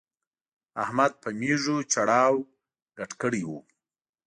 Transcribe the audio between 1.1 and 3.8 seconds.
په مېږو چړاو ګډ کړی وو.